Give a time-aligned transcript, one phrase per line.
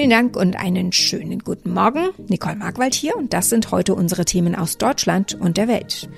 [0.00, 2.08] Vielen Dank und einen schönen guten Morgen.
[2.26, 6.08] Nicole Markwald hier und das sind heute unsere Themen aus Deutschland und der Welt.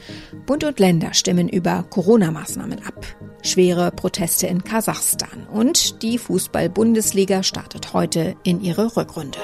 [0.46, 3.04] Bund und Länder stimmen über Corona-Maßnahmen ab.
[3.42, 9.40] Schwere Proteste in Kasachstan und die Fußball-Bundesliga startet heute in ihre Rückrunde.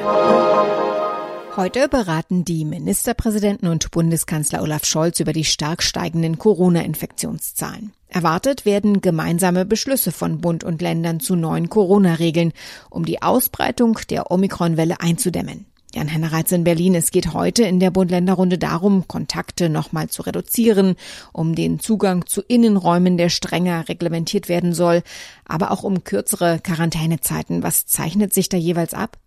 [1.59, 7.91] Heute beraten die Ministerpräsidenten und Bundeskanzler Olaf Scholz über die stark steigenden Corona-Infektionszahlen.
[8.07, 12.53] Erwartet werden gemeinsame Beschlüsse von Bund und Ländern zu neuen Corona-Regeln,
[12.91, 15.67] um die Ausbreitung der Omikron-Welle einzudämmen.
[15.93, 16.95] Jan Hennereitz in Berlin.
[16.95, 20.95] Es geht heute in der Bund-Länder-Runde darum, Kontakte nochmal zu reduzieren,
[21.33, 25.03] um den Zugang zu Innenräumen, der strenger reglementiert werden soll,
[25.45, 27.65] aber auch um kürzere Quarantänezeiten.
[27.65, 29.19] Was zeichnet sich da jeweils ab?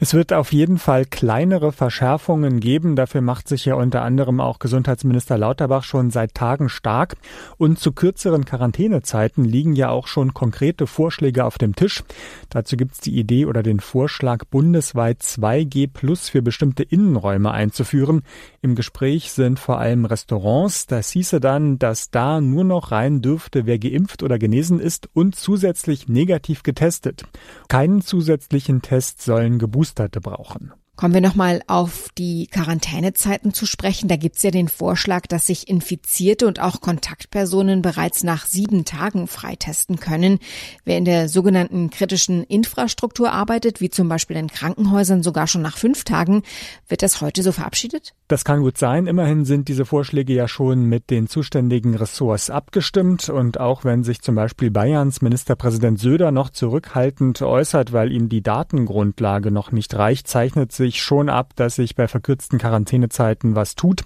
[0.00, 2.96] Es wird auf jeden Fall kleinere Verschärfungen geben.
[2.96, 7.16] Dafür macht sich ja unter anderem auch Gesundheitsminister Lauterbach schon seit Tagen stark.
[7.58, 12.02] Und zu kürzeren Quarantänezeiten liegen ja auch schon konkrete Vorschläge auf dem Tisch.
[12.48, 18.22] Dazu gibt es die Idee oder den Vorschlag, bundesweit 2G Plus für bestimmte Innenräume einzuführen.
[18.62, 20.86] Im Gespräch sind vor allem Restaurants.
[20.86, 25.36] Das hieße dann, dass da nur noch rein dürfte, wer geimpft oder genesen ist und
[25.36, 27.24] zusätzlich negativ getestet.
[27.68, 30.72] Keinen zusätzlichen Test sollen Geboosterte brauchen.
[31.00, 34.08] Kommen wir nochmal auf die Quarantänezeiten zu sprechen.
[34.08, 39.26] Da gibt's ja den Vorschlag, dass sich Infizierte und auch Kontaktpersonen bereits nach sieben Tagen
[39.26, 40.40] freitesten können.
[40.84, 45.78] Wer in der sogenannten kritischen Infrastruktur arbeitet, wie zum Beispiel in Krankenhäusern, sogar schon nach
[45.78, 46.42] fünf Tagen.
[46.86, 48.12] Wird das heute so verabschiedet?
[48.28, 49.06] Das kann gut sein.
[49.06, 53.30] Immerhin sind diese Vorschläge ja schon mit den zuständigen Ressorts abgestimmt.
[53.30, 58.42] Und auch wenn sich zum Beispiel Bayerns Ministerpräsident Söder noch zurückhaltend äußert, weil ihm die
[58.42, 63.76] Datengrundlage noch nicht reicht, zeichnet sich sich schon ab, dass sich bei verkürzten Quarantänezeiten was
[63.76, 64.02] tut.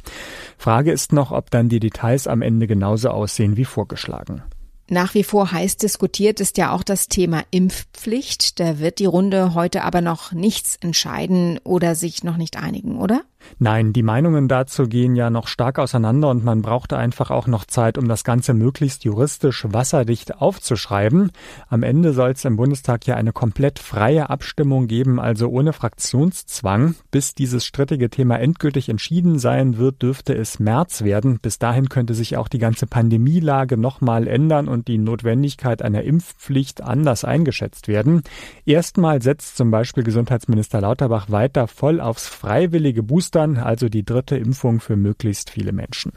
[0.58, 4.42] Frage ist noch, ob dann die Details am Ende genauso aussehen wie vorgeschlagen.
[4.90, 8.60] Nach wie vor heiß diskutiert ist ja auch das Thema Impfpflicht.
[8.60, 13.22] Da wird die Runde heute aber noch nichts entscheiden oder sich noch nicht einigen, oder?
[13.58, 17.64] Nein, die Meinungen dazu gehen ja noch stark auseinander und man brauchte einfach auch noch
[17.64, 21.30] Zeit, um das Ganze möglichst juristisch wasserdicht aufzuschreiben.
[21.68, 26.94] Am Ende soll es im Bundestag ja eine komplett freie Abstimmung geben, also ohne Fraktionszwang.
[27.10, 31.38] Bis dieses strittige Thema endgültig entschieden sein wird, dürfte es März werden.
[31.40, 36.82] Bis dahin könnte sich auch die ganze Pandemielage nochmal ändern und die Notwendigkeit einer Impfpflicht
[36.82, 38.22] anders eingeschätzt werden.
[38.64, 44.36] Erstmal setzt zum Beispiel Gesundheitsminister Lauterbach weiter voll aufs freiwillige Booster Ostern, also die dritte
[44.36, 46.12] Impfung für möglichst viele Menschen.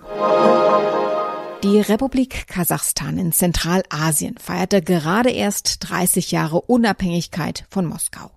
[1.67, 8.31] Die Republik Kasachstan in Zentralasien feierte gerade erst 30 Jahre Unabhängigkeit von Moskau.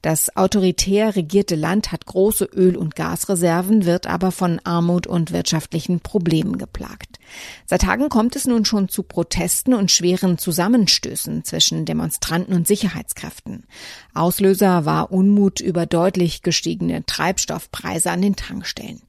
[0.00, 6.00] Das autoritär regierte Land hat große Öl- und Gasreserven, wird aber von Armut und wirtschaftlichen
[6.00, 7.18] Problemen geplagt.
[7.66, 13.66] Seit Tagen kommt es nun schon zu Protesten und schweren Zusammenstößen zwischen Demonstranten und Sicherheitskräften.
[14.14, 19.02] Auslöser war Unmut über deutlich gestiegene Treibstoffpreise an den Tankstellen.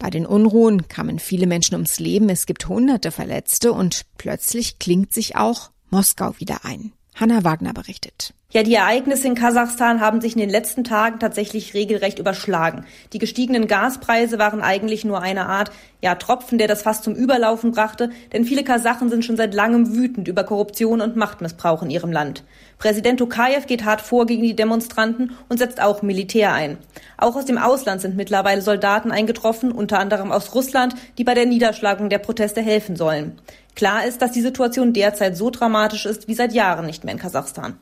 [0.00, 5.12] Bei den Unruhen kamen viele Menschen ums Leben, es gibt hunderte Verletzte und plötzlich klingt
[5.12, 6.92] sich auch Moskau wieder ein.
[7.14, 8.32] Hanna Wagner berichtet.
[8.52, 12.84] Ja, die Ereignisse in Kasachstan haben sich in den letzten Tagen tatsächlich regelrecht überschlagen.
[13.12, 15.70] Die gestiegenen Gaspreise waren eigentlich nur eine Art,
[16.02, 19.94] ja, Tropfen, der das fast zum Überlaufen brachte, denn viele Kasachen sind schon seit langem
[19.94, 22.42] wütend über Korruption und Machtmissbrauch in ihrem Land.
[22.78, 26.78] Präsident Tokayev geht hart vor gegen die Demonstranten und setzt auch Militär ein.
[27.18, 31.46] Auch aus dem Ausland sind mittlerweile Soldaten eingetroffen, unter anderem aus Russland, die bei der
[31.46, 33.38] Niederschlagung der Proteste helfen sollen.
[33.74, 37.20] Klar ist, dass die Situation derzeit so dramatisch ist wie seit Jahren nicht mehr in
[37.20, 37.78] Kasachstan.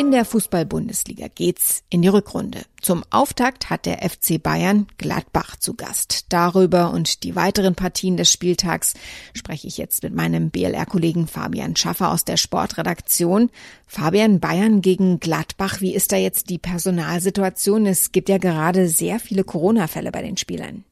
[0.00, 2.62] In der Fußball-Bundesliga geht's in die Rückrunde.
[2.80, 6.24] Zum Auftakt hat der FC Bayern Gladbach zu Gast.
[6.30, 8.94] Darüber und die weiteren Partien des Spieltags
[9.34, 13.50] spreche ich jetzt mit meinem BLR-Kollegen Fabian Schaffer aus der Sportredaktion.
[13.86, 17.84] Fabian, Bayern gegen Gladbach, wie ist da jetzt die Personalsituation?
[17.84, 20.84] Es gibt ja gerade sehr viele Corona-Fälle bei den Spielern.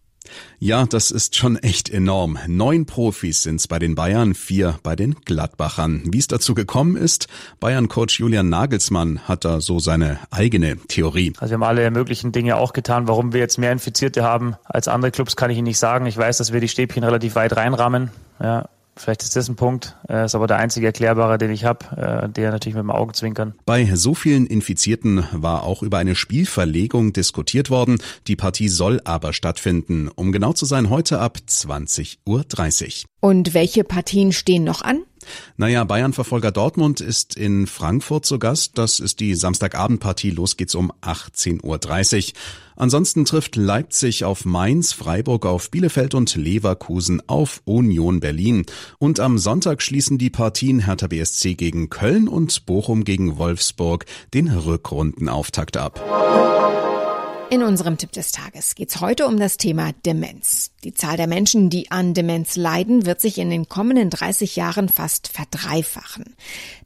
[0.58, 2.38] Ja, das ist schon echt enorm.
[2.46, 6.02] Neun Profis sind's bei den Bayern, vier bei den Gladbachern.
[6.06, 7.28] Wie es dazu gekommen ist,
[7.60, 11.32] Bayern-Coach Julian Nagelsmann hat da so seine eigene Theorie.
[11.38, 13.08] Also wir haben alle möglichen Dinge auch getan.
[13.08, 16.06] Warum wir jetzt mehr Infizierte haben als andere Clubs, kann ich Ihnen nicht sagen.
[16.06, 18.10] Ich weiß, dass wir die Stäbchen relativ weit reinrahmen.
[18.40, 18.68] Ja,
[18.98, 22.28] Vielleicht ist das ein Punkt, äh, ist aber der einzige erklärbare, den ich habe, äh,
[22.28, 23.54] der natürlich mit dem Augenzwinkern.
[23.64, 27.98] Bei so vielen Infizierten war auch über eine Spielverlegung diskutiert worden.
[28.26, 30.08] Die Partie soll aber stattfinden.
[30.14, 32.44] Um genau zu sein, heute ab 20.30 Uhr.
[33.20, 35.02] Und welche Partien stehen noch an?
[35.56, 38.78] Naja, Bayern-Verfolger Dortmund ist in Frankfurt zu Gast.
[38.78, 40.30] Das ist die Samstagabendpartie.
[40.30, 42.32] Los geht's um 18.30 Uhr.
[42.76, 48.66] Ansonsten trifft Leipzig auf Mainz, Freiburg auf Bielefeld und Leverkusen auf Union Berlin.
[48.98, 54.48] Und am Sonntag schließen die Partien Hertha BSC gegen Köln und Bochum gegen Wolfsburg den
[54.48, 56.00] Rückrundenauftakt ab.
[57.50, 60.70] In unserem Tipp des Tages geht es heute um das Thema Demenz.
[60.84, 64.90] Die Zahl der Menschen, die an Demenz leiden, wird sich in den kommenden 30 Jahren
[64.90, 66.36] fast verdreifachen.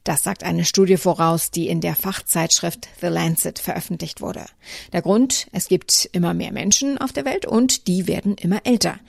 [0.05, 4.45] Das sagt eine Studie voraus, die in der Fachzeitschrift The Lancet veröffentlicht wurde.
[4.93, 8.99] Der Grund, es gibt immer mehr Menschen auf der Welt und die werden immer älter.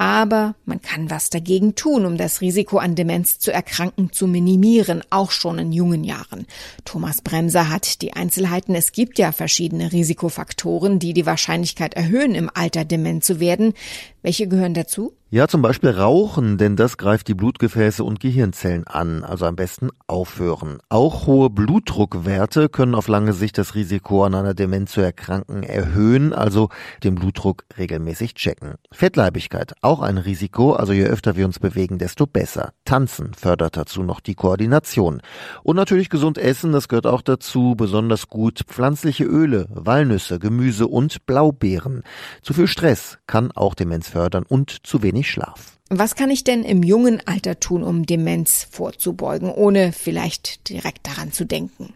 [0.00, 5.02] Aber man kann was dagegen tun, um das Risiko an Demenz zu erkranken zu minimieren,
[5.10, 6.46] auch schon in jungen Jahren.
[6.86, 8.74] Thomas Bremser hat die Einzelheiten.
[8.74, 13.74] Es gibt ja verschiedene Risikofaktoren, die die Wahrscheinlichkeit erhöhen, im Alter dement zu werden.
[14.22, 15.14] Welche gehören dazu?
[15.32, 19.90] Ja, zum Beispiel Rauchen, denn das greift die Blutgefäße und Gehirnzellen an, also am besten
[20.08, 20.78] aufhören.
[20.88, 26.32] Auch hohe Blutdruckwerte können auf lange Sicht das Risiko an einer Demenz zu erkranken erhöhen,
[26.32, 26.68] also
[27.04, 28.74] den Blutdruck regelmäßig checken.
[28.90, 32.72] Fettleibigkeit, auch ein Risiko, also je öfter wir uns bewegen, desto besser.
[32.84, 35.22] Tanzen fördert dazu noch die Koordination.
[35.62, 41.24] Und natürlich gesund essen, das gehört auch dazu, besonders gut pflanzliche Öle, Walnüsse, Gemüse und
[41.24, 42.02] Blaubeeren.
[42.42, 45.79] Zu viel Stress kann auch Demenz fördern und zu wenig Schlaf.
[45.92, 51.32] Was kann ich denn im jungen Alter tun, um Demenz vorzubeugen, ohne vielleicht direkt daran
[51.32, 51.94] zu denken?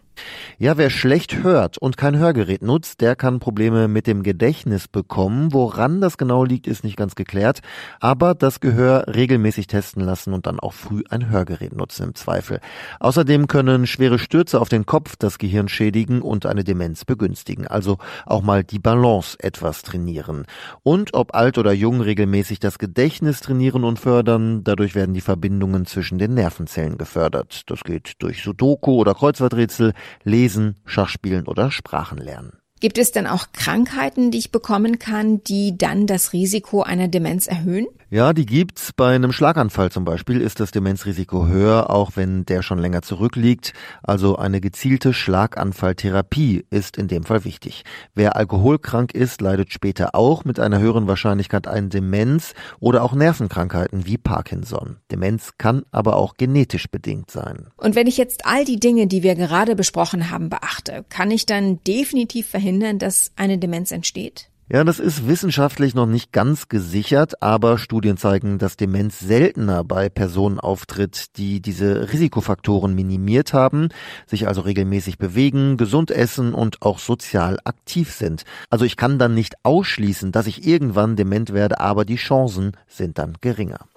[0.57, 5.51] Ja, wer schlecht hört und kein Hörgerät nutzt, der kann Probleme mit dem Gedächtnis bekommen.
[5.51, 7.59] Woran das genau liegt, ist nicht ganz geklärt.
[7.99, 12.61] Aber das Gehör regelmäßig testen lassen und dann auch früh ein Hörgerät nutzen im Zweifel.
[12.99, 17.67] Außerdem können schwere Stürze auf den Kopf das Gehirn schädigen und eine Demenz begünstigen.
[17.67, 20.45] Also auch mal die Balance etwas trainieren.
[20.83, 24.63] Und ob alt oder jung regelmäßig das Gedächtnis trainieren und fördern.
[24.63, 27.63] Dadurch werden die Verbindungen zwischen den Nervenzellen gefördert.
[27.67, 29.93] Das geht durch Sudoku oder Kreuzworträtsel
[30.23, 32.59] Lesen, Schachspielen oder Sprachen lernen.
[32.81, 37.47] Gibt es denn auch Krankheiten, die ich bekommen kann, die dann das Risiko einer Demenz
[37.47, 37.87] erhöhen?
[38.09, 38.91] Ja, die gibt's.
[38.93, 43.73] Bei einem Schlaganfall zum Beispiel ist das Demenzrisiko höher, auch wenn der schon länger zurückliegt.
[44.03, 47.83] Also eine gezielte Schlaganfalltherapie ist in dem Fall wichtig.
[48.13, 54.05] Wer alkoholkrank ist, leidet später auch mit einer höheren Wahrscheinlichkeit an Demenz oder auch Nervenkrankheiten
[54.05, 54.97] wie Parkinson.
[55.11, 57.67] Demenz kann aber auch genetisch bedingt sein.
[57.77, 61.45] Und wenn ich jetzt all die Dinge, die wir gerade besprochen haben, beachte, kann ich
[61.45, 62.64] dann definitiv verhindern,
[62.99, 64.49] dass eine Demenz entsteht?
[64.67, 70.09] Ja, das ist wissenschaftlich noch nicht ganz gesichert, aber Studien zeigen, dass Demenz seltener bei
[70.09, 73.89] Personen auftritt, die diese Risikofaktoren minimiert haben,
[74.25, 78.43] sich also regelmäßig bewegen, gesund essen und auch sozial aktiv sind.
[78.71, 83.19] Also ich kann dann nicht ausschließen, dass ich irgendwann dement werde, aber die Chancen sind
[83.19, 83.87] dann geringer.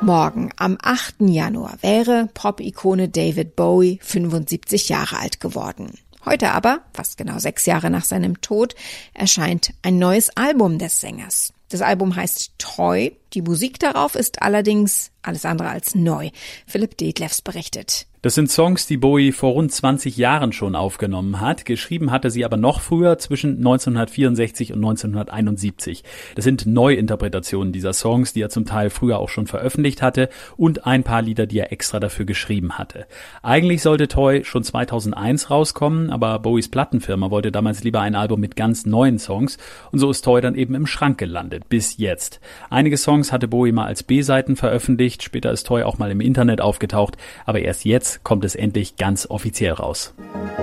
[0.00, 1.16] Morgen, am 8.
[1.20, 5.92] Januar, wäre Pop-Ikone David Bowie 75 Jahre alt geworden.
[6.28, 8.74] Heute aber, fast genau sechs Jahre nach seinem Tod,
[9.14, 11.52] erscheint ein neues Album des Sängers.
[11.68, 13.16] Das Album heißt Toy.
[13.32, 16.30] Die Musik darauf ist allerdings alles andere als neu.
[16.66, 18.08] Philipp Detlefs berichtet.
[18.26, 21.64] Das sind Songs, die Bowie vor rund 20 Jahren schon aufgenommen hat.
[21.64, 26.02] Geschrieben hatte sie aber noch früher zwischen 1964 und 1971.
[26.34, 30.86] Das sind Neuinterpretationen dieser Songs, die er zum Teil früher auch schon veröffentlicht hatte und
[30.88, 33.06] ein paar Lieder, die er extra dafür geschrieben hatte.
[33.44, 38.56] Eigentlich sollte Toy schon 2001 rauskommen, aber Bowies Plattenfirma wollte damals lieber ein Album mit
[38.56, 39.56] ganz neuen Songs
[39.92, 42.40] und so ist Toy dann eben im Schrank gelandet, bis jetzt.
[42.70, 46.60] Einige Songs hatte Bowie mal als B-Seiten veröffentlicht, später ist Toy auch mal im Internet
[46.60, 47.84] aufgetaucht, aber erst
[48.22, 50.14] kommt es endlich ganz offiziell raus.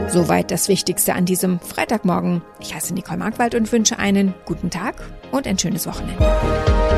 [0.09, 2.41] Soweit das Wichtigste an diesem Freitagmorgen.
[2.60, 4.95] Ich heiße Nicole Markwald und wünsche einen guten Tag
[5.31, 6.92] und ein schönes Wochenende.